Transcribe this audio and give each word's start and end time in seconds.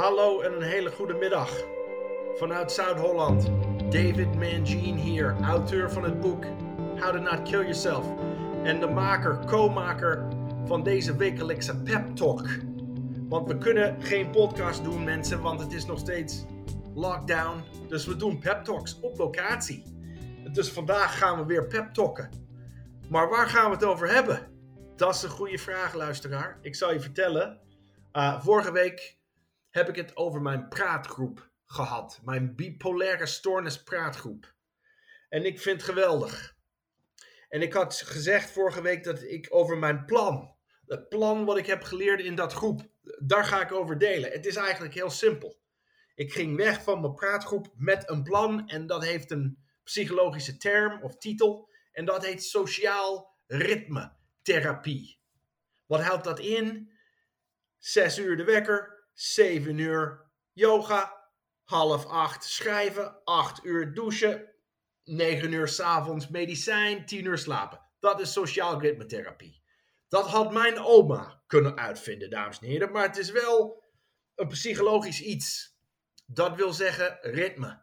Hallo 0.00 0.40
en 0.40 0.52
een 0.52 0.62
hele 0.62 0.90
goede 0.90 1.14
middag. 1.14 1.50
Vanuit 2.34 2.72
Zuid-Holland, 2.72 3.50
David 3.92 4.34
Mangine 4.34 5.00
hier, 5.00 5.36
auteur 5.40 5.90
van 5.90 6.04
het 6.04 6.20
boek 6.20 6.44
How 6.98 7.12
to 7.12 7.18
Not 7.18 7.42
Kill 7.42 7.60
Yourself. 7.60 8.06
En 8.62 8.80
de 8.80 8.86
maker, 8.86 9.38
co-maker 9.46 10.26
van 10.64 10.82
deze 10.82 11.16
wekelijkse 11.16 11.82
pep 11.82 12.16
talk. 12.16 12.48
Want 13.28 13.48
we 13.48 13.58
kunnen 13.58 14.02
geen 14.02 14.30
podcast 14.30 14.84
doen 14.84 15.04
mensen, 15.04 15.40
want 15.40 15.60
het 15.60 15.72
is 15.72 15.86
nog 15.86 15.98
steeds 15.98 16.44
lockdown. 16.94 17.64
Dus 17.88 18.06
we 18.06 18.16
doen 18.16 18.38
pep 18.38 18.64
talks 18.64 19.00
op 19.00 19.18
locatie. 19.18 19.82
Dus 20.52 20.70
vandaag 20.70 21.18
gaan 21.18 21.38
we 21.38 21.44
weer 21.44 21.66
pep 21.66 21.92
talken. 21.92 22.30
Maar 23.08 23.28
waar 23.28 23.48
gaan 23.48 23.70
we 23.70 23.76
het 23.76 23.84
over 23.84 24.12
hebben? 24.14 24.46
Dat 24.96 25.14
is 25.14 25.22
een 25.22 25.30
goede 25.30 25.58
vraag, 25.58 25.94
luisteraar. 25.94 26.58
Ik 26.62 26.74
zal 26.74 26.92
je 26.92 27.00
vertellen. 27.00 27.58
Uh, 28.12 28.40
vorige 28.40 28.72
week 28.72 29.19
heb 29.70 29.88
ik 29.88 29.96
het 29.96 30.16
over 30.16 30.42
mijn 30.42 30.68
praatgroep 30.68 31.50
gehad. 31.66 32.20
Mijn 32.22 32.54
bipolaire 32.54 33.26
stoornis 33.26 33.82
praatgroep. 33.82 34.54
En 35.28 35.44
ik 35.44 35.60
vind 35.60 35.80
het 35.80 35.90
geweldig. 35.90 36.56
En 37.48 37.62
ik 37.62 37.72
had 37.72 37.94
gezegd 37.94 38.50
vorige 38.50 38.82
week 38.82 39.04
dat 39.04 39.22
ik 39.22 39.46
over 39.50 39.78
mijn 39.78 40.04
plan, 40.04 40.54
het 40.86 41.08
plan 41.08 41.44
wat 41.44 41.56
ik 41.56 41.66
heb 41.66 41.82
geleerd 41.82 42.20
in 42.20 42.34
dat 42.34 42.52
groep, 42.52 42.88
daar 43.18 43.44
ga 43.44 43.60
ik 43.62 43.72
over 43.72 43.98
delen. 43.98 44.30
Het 44.30 44.46
is 44.46 44.56
eigenlijk 44.56 44.94
heel 44.94 45.10
simpel. 45.10 45.60
Ik 46.14 46.32
ging 46.32 46.56
weg 46.56 46.82
van 46.82 47.00
mijn 47.00 47.14
praatgroep 47.14 47.72
met 47.74 48.10
een 48.10 48.22
plan 48.22 48.68
en 48.68 48.86
dat 48.86 49.04
heeft 49.04 49.30
een 49.30 49.58
psychologische 49.84 50.56
term 50.56 51.02
of 51.02 51.16
titel. 51.16 51.68
En 51.92 52.04
dat 52.04 52.24
heet 52.24 52.44
sociaal 52.44 53.36
ritme 53.46 54.12
therapie. 54.42 55.18
Wat 55.86 56.00
houdt 56.00 56.24
dat 56.24 56.38
in? 56.38 56.92
Zes 57.78 58.18
uur 58.18 58.36
de 58.36 58.44
wekker, 58.44 58.99
7 59.20 59.78
uur 59.78 60.30
yoga, 60.52 61.30
half 61.64 62.06
acht 62.06 62.44
schrijven, 62.44 63.24
8 63.24 63.64
uur 63.64 63.94
douchen, 63.94 64.54
9 65.04 65.52
uur 65.52 65.68
s'avonds 65.68 66.28
medicijn, 66.28 67.06
10 67.06 67.24
uur 67.24 67.38
slapen. 67.38 67.80
Dat 67.98 68.20
is 68.20 68.32
sociaal 68.32 68.80
ritmetherapie. 68.80 69.62
Dat 70.08 70.26
had 70.26 70.52
mijn 70.52 70.78
oma 70.78 71.42
kunnen 71.46 71.76
uitvinden, 71.76 72.30
dames 72.30 72.58
en 72.58 72.66
heren, 72.66 72.92
maar 72.92 73.06
het 73.06 73.16
is 73.16 73.30
wel 73.30 73.84
een 74.34 74.48
psychologisch 74.48 75.20
iets. 75.20 75.76
Dat 76.26 76.56
wil 76.56 76.72
zeggen 76.72 77.18
ritme. 77.20 77.82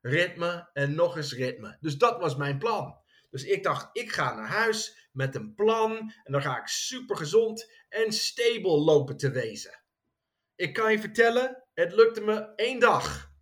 Ritme 0.00 0.70
en 0.72 0.94
nog 0.94 1.16
eens 1.16 1.32
ritme. 1.32 1.76
Dus 1.80 1.96
dat 1.96 2.20
was 2.20 2.36
mijn 2.36 2.58
plan. 2.58 2.98
Dus 3.30 3.44
ik 3.44 3.62
dacht, 3.62 3.88
ik 3.92 4.12
ga 4.12 4.34
naar 4.34 4.48
huis 4.48 5.08
met 5.12 5.34
een 5.34 5.54
plan 5.54 6.12
en 6.24 6.32
dan 6.32 6.42
ga 6.42 6.60
ik 6.60 6.66
super 6.66 7.16
gezond 7.16 7.72
en 7.88 8.12
stable 8.12 8.78
lopen 8.78 9.16
te 9.16 9.30
wezen. 9.30 9.77
Ik 10.58 10.72
kan 10.72 10.92
je 10.92 10.98
vertellen, 10.98 11.64
het 11.74 11.92
lukte 11.92 12.20
me 12.20 12.54
één 12.54 12.80
dag. 12.80 13.32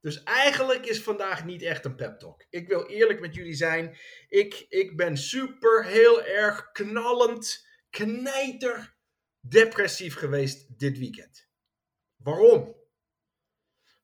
Dus 0.00 0.22
eigenlijk 0.22 0.86
is 0.86 1.02
vandaag 1.02 1.44
niet 1.44 1.62
echt 1.62 1.84
een 1.84 1.94
pep 1.94 2.18
talk. 2.18 2.46
Ik 2.50 2.68
wil 2.68 2.86
eerlijk 2.86 3.20
met 3.20 3.34
jullie 3.34 3.54
zijn. 3.54 3.96
Ik, 4.28 4.66
ik 4.68 4.96
ben 4.96 5.16
super, 5.16 5.84
heel 5.84 6.22
erg 6.24 6.72
knallend, 6.72 7.66
knijter 7.90 8.96
depressief 9.40 10.14
geweest 10.14 10.78
dit 10.78 10.98
weekend. 10.98 11.48
Waarom? 12.16 12.76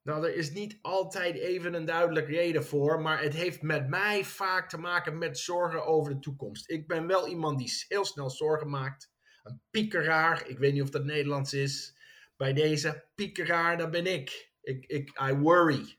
Nou, 0.02 0.24
er 0.24 0.34
is 0.34 0.50
niet 0.50 0.78
altijd 0.82 1.34
even 1.34 1.74
een 1.74 1.84
duidelijke 1.84 2.32
reden 2.32 2.64
voor, 2.64 3.00
maar 3.00 3.22
het 3.22 3.34
heeft 3.34 3.62
met 3.62 3.88
mij 3.88 4.24
vaak 4.24 4.68
te 4.68 4.78
maken 4.78 5.18
met 5.18 5.38
zorgen 5.38 5.86
over 5.86 6.12
de 6.12 6.18
toekomst. 6.18 6.70
Ik 6.70 6.86
ben 6.86 7.06
wel 7.06 7.28
iemand 7.28 7.58
die 7.58 7.84
heel 7.88 8.04
snel 8.04 8.30
zorgen 8.30 8.70
maakt. 8.70 9.11
Een 9.42 9.60
piekeraar, 9.70 10.48
ik 10.48 10.58
weet 10.58 10.72
niet 10.72 10.82
of 10.82 10.90
dat 10.90 11.04
Nederlands 11.04 11.52
is. 11.54 11.96
Bij 12.36 12.52
deze 12.52 13.04
piekeraar, 13.14 13.78
dat 13.78 13.90
ben 13.90 14.06
ik. 14.06 14.52
ik, 14.60 14.86
ik 14.86 15.20
I 15.30 15.32
worry. 15.32 15.98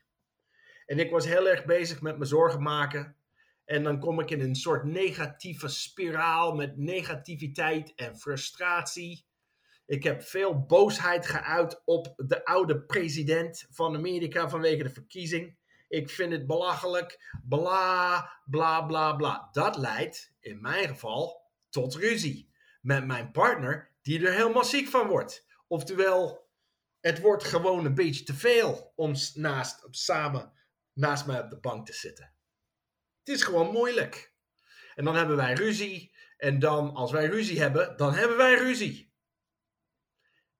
En 0.86 0.98
ik 0.98 1.10
was 1.10 1.26
heel 1.26 1.48
erg 1.48 1.64
bezig 1.64 2.00
met 2.00 2.18
me 2.18 2.24
zorgen 2.24 2.62
maken. 2.62 3.16
En 3.64 3.82
dan 3.82 3.98
kom 3.98 4.20
ik 4.20 4.30
in 4.30 4.40
een 4.40 4.54
soort 4.54 4.84
negatieve 4.84 5.68
spiraal 5.68 6.54
met 6.54 6.76
negativiteit 6.76 7.92
en 7.94 8.18
frustratie. 8.18 9.26
Ik 9.86 10.02
heb 10.02 10.22
veel 10.22 10.66
boosheid 10.66 11.26
geuit 11.26 11.82
op 11.84 12.12
de 12.16 12.44
oude 12.44 12.80
president 12.80 13.66
van 13.70 13.94
Amerika 13.94 14.48
vanwege 14.48 14.82
de 14.82 14.90
verkiezing. 14.90 15.56
Ik 15.88 16.10
vind 16.10 16.32
het 16.32 16.46
belachelijk. 16.46 17.40
Bla, 17.48 18.30
bla, 18.44 18.82
bla, 18.82 19.12
bla. 19.12 19.48
Dat 19.52 19.76
leidt 19.76 20.32
in 20.40 20.60
mijn 20.60 20.88
geval 20.88 21.42
tot 21.70 21.94
ruzie 21.94 22.52
met 22.84 23.06
mijn 23.06 23.30
partner, 23.30 23.90
die 24.02 24.26
er 24.26 24.32
helemaal 24.32 24.64
ziek 24.64 24.88
van 24.88 25.08
wordt. 25.08 25.46
Oftewel, 25.66 26.48
het 27.00 27.20
wordt 27.20 27.44
gewoon 27.44 27.84
een 27.84 27.94
beetje 27.94 28.24
te 28.24 28.34
veel 28.34 28.92
om 28.96 29.14
naast, 29.34 29.86
samen 29.90 30.52
naast 30.92 31.26
mij 31.26 31.40
op 31.40 31.50
de 31.50 31.58
bank 31.58 31.86
te 31.86 31.92
zitten. 31.92 32.34
Het 33.18 33.34
is 33.34 33.42
gewoon 33.42 33.72
moeilijk. 33.72 34.34
En 34.94 35.04
dan 35.04 35.14
hebben 35.14 35.36
wij 35.36 35.52
ruzie. 35.52 36.14
En 36.36 36.58
dan, 36.58 36.94
als 36.94 37.12
wij 37.12 37.26
ruzie 37.26 37.60
hebben, 37.60 37.96
dan 37.96 38.14
hebben 38.14 38.36
wij 38.36 38.54
ruzie. 38.54 39.12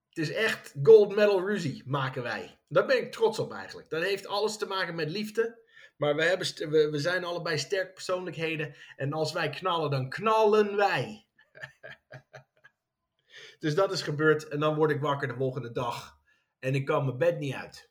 Het 0.09 0.19
is 0.19 0.31
echt 0.31 0.75
gold 0.83 1.15
medal 1.15 1.47
ruzie 1.47 1.83
maken 1.87 2.23
wij. 2.23 2.61
Daar 2.69 2.87
ben 2.87 2.99
ik 2.99 3.13
trots 3.13 3.39
op 3.39 3.53
eigenlijk. 3.53 3.91
Dat 3.91 4.03
heeft 4.03 4.27
alles 4.27 4.57
te 4.57 4.67
maken 4.67 4.95
met 4.95 5.11
liefde. 5.11 5.63
Maar 5.97 6.17
we, 6.17 6.25
hebben, 6.25 6.71
we, 6.71 6.91
we 6.91 6.99
zijn 6.99 7.25
allebei 7.25 7.59
sterke 7.59 7.93
persoonlijkheden. 7.93 8.75
En 8.97 9.13
als 9.13 9.33
wij 9.33 9.51
knallen, 9.51 9.91
dan 9.91 10.09
knallen 10.09 10.77
wij. 10.77 11.27
dus 13.61 13.75
dat 13.75 13.93
is 13.93 14.03
gebeurd. 14.03 14.49
En 14.49 14.61
dan 14.61 14.75
word 14.75 14.91
ik 14.91 15.01
wakker 15.01 15.29
de 15.29 15.35
volgende 15.35 15.73
dag. 15.73 16.19
En 16.59 16.75
ik 16.75 16.85
kan 16.85 17.05
mijn 17.05 17.19
bed 17.19 17.39
niet 17.39 17.55
uit. 17.55 17.91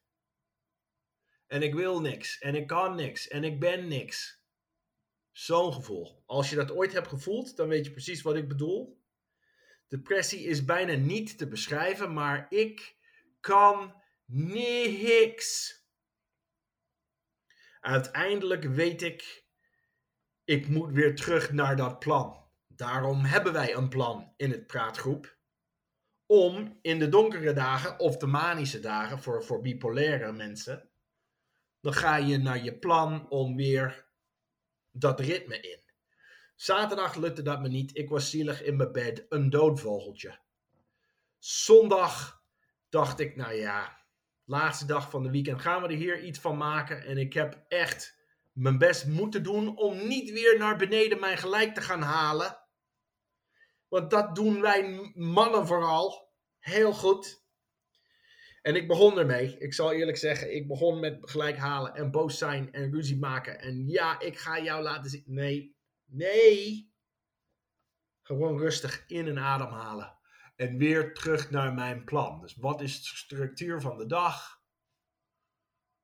En 1.47 1.61
ik 1.61 1.73
wil 1.73 2.01
niks. 2.01 2.39
En 2.39 2.55
ik 2.55 2.67
kan 2.67 2.95
niks. 2.95 3.27
En 3.27 3.43
ik 3.43 3.59
ben 3.59 3.87
niks. 3.87 4.41
Zo'n 5.31 5.73
gevoel. 5.73 6.23
Als 6.25 6.49
je 6.49 6.55
dat 6.55 6.71
ooit 6.71 6.93
hebt 6.93 7.07
gevoeld, 7.07 7.55
dan 7.55 7.67
weet 7.67 7.85
je 7.85 7.91
precies 7.91 8.21
wat 8.21 8.35
ik 8.35 8.47
bedoel. 8.47 9.01
Depressie 9.87 10.43
is 10.43 10.65
bijna 10.65 10.93
niet 10.93 11.37
te 11.37 11.47
beschrijven, 11.47 12.13
maar 12.13 12.45
ik 12.49 12.95
kan 13.39 14.01
niks. 14.25 15.81
Uiteindelijk 17.79 18.63
weet 18.63 19.01
ik, 19.01 19.45
ik 20.43 20.67
moet 20.67 20.91
weer 20.91 21.15
terug 21.15 21.51
naar 21.51 21.75
dat 21.75 21.99
plan. 21.99 22.42
Daarom 22.75 23.23
hebben 23.23 23.53
wij 23.53 23.75
een 23.75 23.89
plan 23.89 24.33
in 24.37 24.51
het 24.51 24.67
praatgroep. 24.67 25.37
Om 26.25 26.79
in 26.81 26.99
de 26.99 27.09
donkere 27.09 27.53
dagen 27.53 27.99
of 27.99 28.17
de 28.17 28.25
manische 28.25 28.79
dagen 28.79 29.19
voor, 29.19 29.43
voor 29.43 29.61
bipolaire 29.61 30.31
mensen. 30.31 30.89
Dan 31.81 31.93
ga 31.93 32.15
je 32.15 32.37
naar 32.37 32.63
je 32.63 32.79
plan 32.79 33.29
om 33.29 33.55
weer 33.55 34.07
dat 34.91 35.19
ritme 35.19 35.59
in. 35.59 35.81
Zaterdag 36.55 37.15
lukte 37.15 37.41
dat 37.41 37.61
me 37.61 37.67
niet. 37.67 37.97
Ik 37.97 38.09
was 38.09 38.29
zielig 38.29 38.63
in 38.63 38.75
mijn 38.75 38.91
bed, 38.91 39.25
een 39.29 39.49
doodvogeltje. 39.49 40.39
Zondag 41.39 42.43
dacht 42.89 43.19
ik, 43.19 43.35
nou 43.35 43.53
ja, 43.53 44.05
laatste 44.45 44.85
dag 44.85 45.09
van 45.09 45.23
de 45.23 45.29
weekend 45.29 45.61
gaan 45.61 45.81
we 45.81 45.87
er 45.87 45.93
hier 45.93 46.23
iets 46.23 46.39
van 46.39 46.57
maken. 46.57 47.05
En 47.05 47.17
ik 47.17 47.33
heb 47.33 47.65
echt 47.67 48.17
mijn 48.51 48.77
best 48.77 49.05
moeten 49.05 49.43
doen 49.43 49.77
om 49.77 50.07
niet 50.07 50.31
weer 50.31 50.57
naar 50.57 50.77
beneden 50.77 51.19
mijn 51.19 51.37
gelijk 51.37 51.73
te 51.73 51.81
gaan 51.81 52.01
halen. 52.01 52.62
Want 53.93 54.09
dat 54.09 54.35
doen 54.35 54.61
wij 54.61 55.11
mannen 55.15 55.67
vooral 55.67 56.33
heel 56.59 56.93
goed. 56.93 57.43
En 58.61 58.75
ik 58.75 58.87
begon 58.87 59.17
ermee. 59.17 59.57
Ik 59.57 59.73
zal 59.73 59.91
eerlijk 59.91 60.17
zeggen, 60.17 60.55
ik 60.55 60.67
begon 60.67 60.99
met 60.99 61.17
gelijk 61.21 61.57
halen 61.57 61.93
en 61.93 62.11
boos 62.11 62.37
zijn 62.37 62.71
en 62.71 62.91
ruzie 62.91 63.17
maken. 63.17 63.59
En 63.59 63.87
ja, 63.87 64.19
ik 64.19 64.37
ga 64.37 64.59
jou 64.59 64.83
laten 64.83 65.09
zien. 65.09 65.23
Nee, 65.25 65.75
nee. 66.05 66.91
Gewoon 68.21 68.57
rustig 68.57 69.03
in 69.07 69.27
en 69.27 69.39
ademhalen. 69.39 70.17
En 70.55 70.77
weer 70.77 71.13
terug 71.13 71.49
naar 71.49 71.73
mijn 71.73 72.03
plan. 72.03 72.41
Dus 72.41 72.55
wat 72.55 72.81
is 72.81 73.01
de 73.01 73.15
structuur 73.15 73.81
van 73.81 73.97
de 73.97 74.05
dag? 74.05 74.61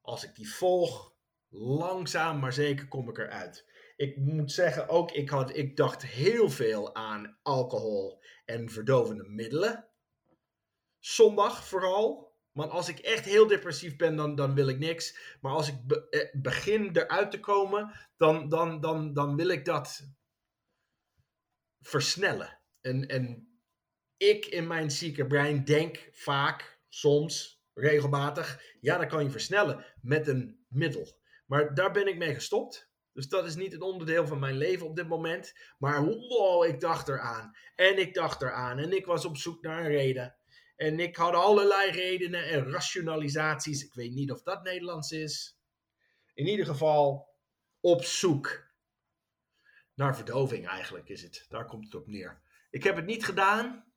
Als 0.02 0.24
ik 0.24 0.36
die 0.36 0.54
volg, 0.54 1.16
langzaam 1.50 2.40
maar 2.40 2.54
zeker 2.54 2.88
kom 2.88 3.10
ik 3.10 3.18
eruit. 3.18 3.69
Ik 4.00 4.18
moet 4.18 4.52
zeggen 4.52 4.88
ook, 4.88 5.12
ik, 5.12 5.30
had, 5.30 5.56
ik 5.56 5.78
dacht 5.78 6.06
heel 6.06 6.50
veel 6.50 6.96
aan 6.96 7.38
alcohol 7.42 8.24
en 8.46 8.70
verdovende 8.70 9.24
middelen. 9.24 9.88
Zondag 11.00 11.68
vooral. 11.68 12.36
Want 12.52 12.72
als 12.72 12.90
ik 12.90 13.00
echt 13.00 13.26
heel 13.26 13.48
depressief 13.48 13.96
ben, 13.96 14.16
dan, 14.16 14.36
dan 14.36 14.56
wil 14.56 14.68
ik 14.68 14.78
niks. 14.78 15.38
Maar 15.42 15.52
als 15.52 15.68
ik 15.68 15.76
eh, 16.10 16.28
begin 16.34 16.90
eruit 16.96 17.32
te 17.32 17.40
komen, 17.40 18.10
dan, 18.18 18.50
dan, 18.50 18.80
dan, 18.82 19.14
dan 19.14 19.36
wil 19.36 19.48
ik 19.48 19.66
dat 19.66 20.08
versnellen. 21.80 22.60
En, 22.82 23.08
en 23.08 23.54
ik 24.18 24.46
in 24.46 24.68
mijn 24.68 24.92
zieke 24.92 25.28
brein 25.28 25.64
denk 25.64 26.10
vaak, 26.12 26.82
soms, 26.90 27.64
regelmatig, 27.74 28.62
ja, 28.82 28.98
dat 28.98 29.08
kan 29.08 29.24
je 29.24 29.30
versnellen 29.30 29.86
met 30.02 30.28
een 30.28 30.66
middel. 30.68 31.20
Maar 31.46 31.74
daar 31.74 31.92
ben 31.92 32.08
ik 32.08 32.18
mee 32.18 32.34
gestopt. 32.34 32.89
Dus 33.20 33.28
dat 33.28 33.46
is 33.46 33.56
niet 33.56 33.74
een 33.74 33.82
onderdeel 33.82 34.28
van 34.28 34.40
mijn 34.40 34.58
leven 34.58 34.86
op 34.86 34.96
dit 34.96 35.08
moment. 35.08 35.54
Maar 35.78 36.04
wow, 36.06 36.64
ik 36.64 36.80
dacht 36.80 37.08
eraan. 37.08 37.56
En 37.76 37.98
ik 37.98 38.14
dacht 38.14 38.42
eraan. 38.42 38.78
En 38.78 38.92
ik 38.92 39.06
was 39.06 39.26
op 39.26 39.38
zoek 39.38 39.62
naar 39.62 39.80
een 39.80 39.92
reden. 39.92 40.36
En 40.76 41.00
ik 41.00 41.16
had 41.16 41.34
allerlei 41.34 41.92
redenen 41.92 42.44
en 42.44 42.72
rationalisaties. 42.72 43.84
Ik 43.86 43.94
weet 43.94 44.12
niet 44.12 44.32
of 44.32 44.42
dat 44.42 44.64
Nederlands 44.64 45.12
is. 45.12 45.60
In 46.34 46.48
ieder 46.48 46.66
geval 46.66 47.30
op 47.80 48.04
zoek 48.04 48.72
naar 49.94 50.16
verdoving 50.16 50.68
eigenlijk 50.68 51.10
is 51.10 51.22
het. 51.22 51.46
Daar 51.50 51.66
komt 51.66 51.86
het 51.86 51.96
op 51.96 52.08
neer. 52.08 52.42
Ik 52.70 52.84
heb 52.84 52.96
het 52.96 53.06
niet 53.06 53.26
gedaan. 53.26 53.94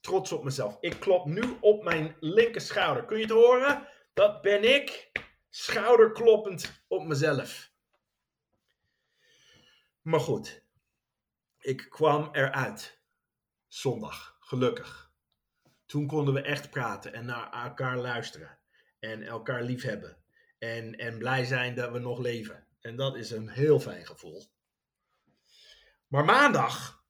Trots 0.00 0.32
op 0.32 0.44
mezelf. 0.44 0.76
Ik 0.80 1.00
klop 1.00 1.26
nu 1.26 1.56
op 1.60 1.82
mijn 1.82 2.16
linker 2.20 2.60
schouder. 2.60 3.04
Kun 3.04 3.16
je 3.16 3.22
het 3.22 3.32
horen? 3.32 3.88
Dat 4.14 4.42
ben 4.42 4.74
ik. 4.74 5.10
Schouderkloppend 5.50 6.84
op 6.88 7.06
mezelf. 7.06 7.74
Maar 10.06 10.20
goed. 10.20 10.62
Ik 11.60 11.86
kwam 11.88 12.28
eruit. 12.32 13.00
Zondag. 13.66 14.36
Gelukkig. 14.40 15.12
Toen 15.86 16.06
konden 16.06 16.34
we 16.34 16.40
echt 16.40 16.70
praten 16.70 17.12
en 17.12 17.24
naar 17.24 17.64
elkaar 17.64 17.96
luisteren. 17.96 18.58
En 18.98 19.22
elkaar 19.22 19.62
liefhebben. 19.62 20.16
En, 20.58 20.94
en 20.94 21.18
blij 21.18 21.44
zijn 21.44 21.74
dat 21.74 21.92
we 21.92 21.98
nog 21.98 22.18
leven. 22.18 22.66
En 22.80 22.96
dat 22.96 23.16
is 23.16 23.30
een 23.30 23.48
heel 23.48 23.80
fijn 23.80 24.06
gevoel. 24.06 24.44
Maar 26.06 26.24
maandag 26.24 27.04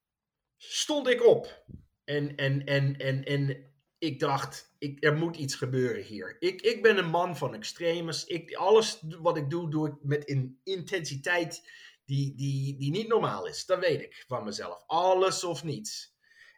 stond 0.56 1.08
ik 1.08 1.26
op. 1.26 1.64
En, 2.04 2.36
en, 2.36 2.64
en, 2.64 2.96
en, 2.96 3.24
en 3.24 3.72
ik 3.98 4.20
dacht, 4.20 4.74
ik, 4.78 5.04
er 5.04 5.16
moet 5.16 5.36
iets 5.36 5.54
gebeuren 5.54 6.02
hier. 6.02 6.36
Ik, 6.38 6.60
ik 6.60 6.82
ben 6.82 6.98
een 6.98 7.10
man 7.10 7.36
van 7.36 7.54
extremes. 7.54 8.24
Ik, 8.24 8.54
alles 8.54 9.02
wat 9.20 9.36
ik 9.36 9.50
doe, 9.50 9.70
doe 9.70 9.88
ik 9.88 9.94
met 10.02 10.30
een 10.30 10.60
intensiteit 10.64 11.84
die, 12.06 12.34
die, 12.34 12.76
die 12.76 12.90
niet 12.90 13.08
normaal 13.08 13.46
is. 13.46 13.64
Dat 13.64 13.78
weet 13.78 14.02
ik 14.02 14.24
van 14.26 14.44
mezelf. 14.44 14.82
Alles 14.86 15.44
of 15.44 15.64
niets. 15.64 16.14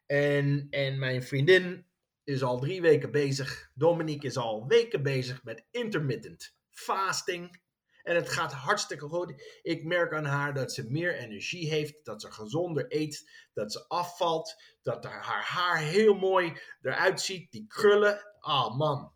En, 0.06 0.67
en 0.71 0.99
mijn 0.99 1.23
vriendin 1.23 1.87
is 2.25 2.43
al 2.43 2.59
drie 2.59 2.81
weken 2.81 3.11
bezig. 3.11 3.71
Dominique 3.75 4.27
is 4.27 4.37
al 4.37 4.67
weken 4.67 5.03
bezig 5.03 5.45
met 5.45 5.67
intermittent 5.71 6.56
fasting. 6.71 7.61
En 8.03 8.15
het 8.15 8.29
gaat 8.29 8.53
hartstikke 8.53 9.09
goed. 9.09 9.59
Ik 9.62 9.85
merk 9.85 10.12
aan 10.12 10.25
haar 10.25 10.55
dat 10.55 10.73
ze 10.73 10.91
meer 10.91 11.15
energie 11.15 11.69
heeft, 11.69 12.05
dat 12.05 12.21
ze 12.21 12.33
gezonder 12.33 12.85
eet, 12.89 13.31
dat 13.53 13.73
ze 13.73 13.89
afvalt, 13.89 14.62
dat 14.83 15.05
haar 15.05 15.45
haar 15.45 15.79
heel 15.79 16.15
mooi 16.15 16.61
eruit 16.81 17.21
ziet, 17.21 17.50
die 17.50 17.67
krullen. 17.67 18.37
Ah 18.39 18.67
oh 18.67 18.77
man, 18.79 19.12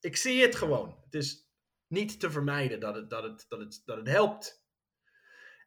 ik 0.00 0.16
zie 0.16 0.42
het 0.42 0.54
gewoon. 0.54 0.98
Het 1.04 1.14
is 1.14 1.48
niet 1.86 2.20
te 2.20 2.30
vermijden 2.30 2.80
dat 2.80 2.94
het, 2.94 3.10
dat 3.10 3.22
het, 3.22 3.44
dat 3.48 3.58
het, 3.58 3.82
dat 3.84 3.96
het 3.96 4.08
helpt. 4.08 4.63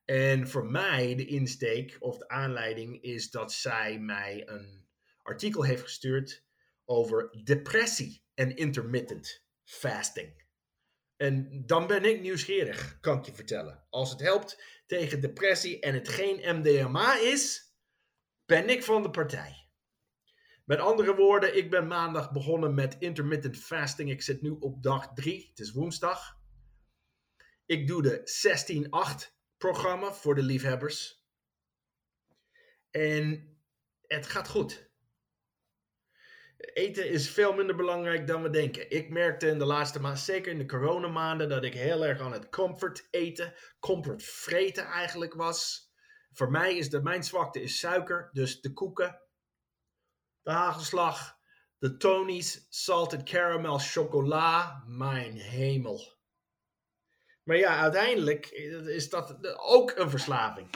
En 0.07 0.47
voor 0.47 0.65
mij 0.65 1.15
de 1.15 1.25
insteek 1.25 1.97
of 1.99 2.17
de 2.17 2.27
aanleiding 2.27 3.01
is 3.01 3.31
dat 3.31 3.53
zij 3.53 3.99
mij 3.99 4.47
een 4.47 4.87
artikel 5.21 5.63
heeft 5.63 5.81
gestuurd 5.81 6.45
over 6.85 7.43
depressie 7.43 8.23
en 8.33 8.55
intermittent 8.55 9.45
fasting. 9.63 10.45
En 11.17 11.63
dan 11.65 11.87
ben 11.87 12.05
ik 12.05 12.21
nieuwsgierig, 12.21 12.99
kan 12.99 13.17
ik 13.17 13.25
je 13.25 13.33
vertellen. 13.33 13.85
Als 13.89 14.11
het 14.11 14.19
helpt 14.19 14.63
tegen 14.85 15.21
depressie 15.21 15.79
en 15.79 15.93
het 15.93 16.07
geen 16.07 16.57
MDMA 16.57 17.19
is, 17.19 17.73
ben 18.45 18.69
ik 18.69 18.83
van 18.83 19.03
de 19.03 19.09
partij. 19.09 19.69
Met 20.65 20.79
andere 20.79 21.15
woorden, 21.15 21.57
ik 21.57 21.69
ben 21.69 21.87
maandag 21.87 22.31
begonnen 22.31 22.73
met 22.73 22.95
intermittent 22.99 23.57
fasting. 23.57 24.09
Ik 24.09 24.21
zit 24.21 24.41
nu 24.41 24.49
op 24.49 24.83
dag 24.83 25.13
3, 25.13 25.47
het 25.49 25.59
is 25.59 25.71
woensdag. 25.71 26.39
Ik 27.65 27.87
doe 27.87 28.01
de 28.01 28.21
16-8 29.31 29.36
programma 29.57 30.13
voor 30.13 30.35
de 30.35 30.43
liefhebbers. 30.43 31.25
En 32.91 33.57
het 34.07 34.27
gaat 34.27 34.47
goed 34.47 34.87
eten 36.57 37.09
is 37.09 37.29
veel 37.29 37.53
minder 37.53 37.75
belangrijk 37.75 38.27
dan 38.27 38.41
we 38.41 38.49
denken. 38.49 38.91
Ik 38.91 39.09
merkte 39.09 39.47
in 39.47 39.59
de 39.59 39.65
laatste 39.65 39.99
maanden, 39.99 40.21
zeker 40.21 40.51
in 40.51 40.57
de 40.57 40.65
coronamaanden, 40.65 41.49
dat 41.49 41.63
ik 41.63 41.73
heel 41.73 42.05
erg 42.05 42.19
aan 42.19 42.31
het 42.31 42.49
comfort 42.49 43.07
eten, 43.11 43.53
comfort 43.79 44.23
vreten 44.23 44.85
eigenlijk 44.85 45.33
was. 45.33 45.91
Voor 46.31 46.51
mij 46.51 46.77
is 46.77 46.89
de, 46.89 47.01
mijn 47.01 47.23
zwakte 47.23 47.61
is 47.61 47.79
suiker, 47.79 48.29
dus 48.33 48.61
de 48.61 48.73
koeken, 48.73 49.21
de 50.41 50.51
hagelslag, 50.51 51.37
de 51.77 51.97
Tony's 51.97 52.67
salted 52.69 53.23
caramel 53.23 53.79
chocola, 53.79 54.83
mijn 54.87 55.33
hemel. 55.37 56.16
Maar 57.47 57.57
ja, 57.57 57.77
uiteindelijk 57.77 58.49
is 58.85 59.09
dat 59.09 59.57
ook 59.57 59.91
een 59.95 60.09
verslaving. 60.09 60.69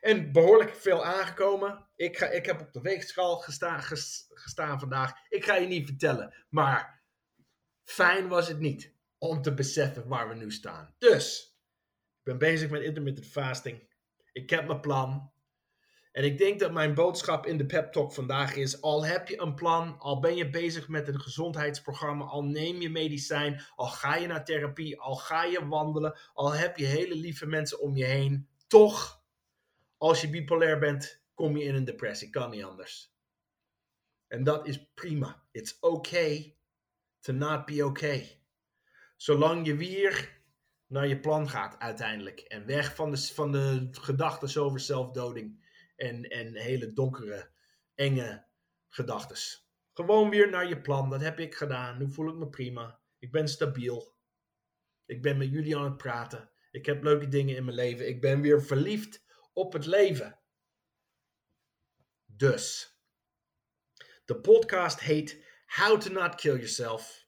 En 0.00 0.32
behoorlijk 0.32 0.74
veel 0.74 1.04
aangekomen. 1.04 1.86
Ik, 1.96 2.18
ga, 2.18 2.26
ik 2.26 2.46
heb 2.46 2.60
op 2.60 2.72
de 2.72 2.80
weegschaal 2.80 3.36
gestaan 4.28 4.80
vandaag. 4.80 5.12
Ik 5.28 5.44
ga 5.44 5.54
je 5.54 5.66
niet 5.66 5.86
vertellen. 5.86 6.46
Maar 6.48 7.02
fijn 7.84 8.28
was 8.28 8.48
het 8.48 8.58
niet 8.58 8.94
om 9.18 9.42
te 9.42 9.54
beseffen 9.54 10.08
waar 10.08 10.28
we 10.28 10.34
nu 10.34 10.50
staan. 10.50 10.94
Dus, 10.98 11.56
ik 12.18 12.24
ben 12.24 12.38
bezig 12.38 12.70
met 12.70 12.82
intermittent 12.82 13.26
fasting. 13.26 13.94
Ik 14.32 14.50
heb 14.50 14.66
mijn 14.66 14.80
plan. 14.80 15.32
En 16.18 16.24
ik 16.24 16.38
denk 16.38 16.60
dat 16.60 16.72
mijn 16.72 16.94
boodschap 16.94 17.46
in 17.46 17.56
de 17.56 17.66
pep 17.66 17.92
talk 17.92 18.12
vandaag 18.12 18.54
is: 18.54 18.82
al 18.82 19.04
heb 19.04 19.28
je 19.28 19.40
een 19.40 19.54
plan, 19.54 19.98
al 19.98 20.20
ben 20.20 20.36
je 20.36 20.50
bezig 20.50 20.88
met 20.88 21.08
een 21.08 21.20
gezondheidsprogramma, 21.20 22.24
al 22.24 22.44
neem 22.44 22.80
je 22.80 22.90
medicijn, 22.90 23.62
al 23.76 23.86
ga 23.86 24.16
je 24.16 24.26
naar 24.26 24.44
therapie, 24.44 25.00
al 25.00 25.14
ga 25.16 25.44
je 25.44 25.66
wandelen, 25.66 26.18
al 26.34 26.52
heb 26.52 26.76
je 26.76 26.84
hele 26.84 27.14
lieve 27.14 27.46
mensen 27.46 27.80
om 27.80 27.96
je 27.96 28.04
heen, 28.04 28.48
toch 28.66 29.22
als 29.96 30.20
je 30.20 30.30
bipolair 30.30 30.78
bent, 30.78 31.22
kom 31.34 31.56
je 31.56 31.64
in 31.64 31.74
een 31.74 31.84
depressie. 31.84 32.30
Kan 32.30 32.50
niet 32.50 32.64
anders. 32.64 33.14
En 34.26 34.44
dat 34.44 34.66
is 34.66 34.90
prima. 34.94 35.42
It's 35.50 35.76
okay 35.80 36.56
to 37.20 37.32
not 37.32 37.64
be 37.64 37.84
okay. 37.84 38.42
Zolang 39.16 39.66
je 39.66 39.76
weer 39.76 40.40
naar 40.86 41.06
je 41.06 41.20
plan 41.20 41.48
gaat 41.48 41.78
uiteindelijk. 41.78 42.40
En 42.40 42.66
weg 42.66 42.94
van 42.94 43.10
de, 43.10 43.18
van 43.18 43.52
de 43.52 43.88
gedachten 43.90 44.62
over 44.62 44.80
zelfdoding. 44.80 45.66
En, 45.98 46.22
en 46.22 46.54
hele 46.54 46.92
donkere, 46.92 47.50
enge 47.94 48.46
gedachten. 48.88 49.62
Gewoon 49.92 50.30
weer 50.30 50.50
naar 50.50 50.68
je 50.68 50.80
plan. 50.80 51.10
Dat 51.10 51.20
heb 51.20 51.38
ik 51.38 51.54
gedaan. 51.54 51.98
Nu 51.98 52.10
voel 52.10 52.28
ik 52.28 52.34
me 52.34 52.48
prima. 52.48 53.00
Ik 53.18 53.32
ben 53.32 53.48
stabiel. 53.48 54.16
Ik 55.06 55.22
ben 55.22 55.38
met 55.38 55.50
jullie 55.50 55.76
aan 55.76 55.84
het 55.84 55.96
praten. 55.96 56.50
Ik 56.70 56.86
heb 56.86 57.02
leuke 57.02 57.28
dingen 57.28 57.56
in 57.56 57.64
mijn 57.64 57.76
leven. 57.76 58.08
Ik 58.08 58.20
ben 58.20 58.40
weer 58.40 58.62
verliefd 58.62 59.24
op 59.52 59.72
het 59.72 59.86
leven. 59.86 60.38
Dus, 62.26 62.96
de 64.24 64.40
podcast 64.40 65.00
heet 65.00 65.44
How 65.66 66.00
to 66.00 66.10
Not 66.10 66.34
Kill 66.34 66.54
Yourself. 66.54 67.26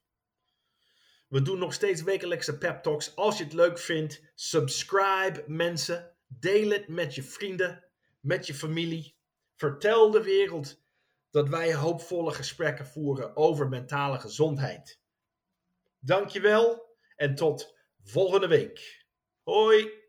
We 1.29 1.43
doen 1.43 1.59
nog 1.59 1.73
steeds 1.73 2.03
wekelijkse 2.03 2.59
pep 2.59 2.83
talks. 2.83 3.17
Als 3.17 3.39
je 3.39 3.45
het 3.45 3.53
leuk 3.53 3.79
vindt, 3.79 4.33
subscribe 4.35 5.45
mensen. 5.47 6.17
Deel 6.27 6.71
het 6.71 6.89
met 6.89 7.15
je 7.15 7.23
vrienden, 7.23 7.90
met 8.21 8.47
je 8.47 8.55
familie. 8.55 9.17
Vertel 9.57 10.11
de 10.11 10.23
wereld 10.23 10.83
dat 11.31 11.49
wij 11.49 11.75
hoopvolle 11.75 12.33
gesprekken 12.33 12.87
voeren 12.87 13.37
over 13.37 13.69
mentale 13.69 14.19
gezondheid. 14.19 15.01
Dankjewel 15.99 16.97
en 17.17 17.35
tot 17.35 17.77
volgende 18.03 18.49
week. 18.49 19.07
Hoi! 19.43 20.00